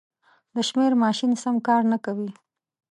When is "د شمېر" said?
0.53-0.91